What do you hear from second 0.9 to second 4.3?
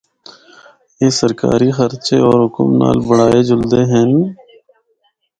اے سرکاری خرچے ہور حکم نال بنڑائے جلدے ہن۔